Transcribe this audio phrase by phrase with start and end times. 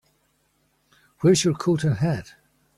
[1.19, 2.33] Where's your coat and hat?